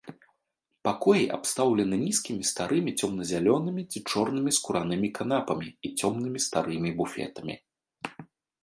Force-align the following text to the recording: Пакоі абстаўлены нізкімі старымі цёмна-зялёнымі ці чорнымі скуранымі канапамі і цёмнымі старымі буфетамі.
Пакоі 0.87 1.25
абстаўлены 1.35 1.95
нізкімі 2.05 2.43
старымі 2.51 2.91
цёмна-зялёнымі 3.01 3.81
ці 3.91 3.99
чорнымі 4.15 4.51
скуранымі 4.61 5.07
канапамі 5.21 5.67
і 5.87 5.95
цёмнымі 5.99 6.39
старымі 6.49 6.89
буфетамі. 7.01 7.55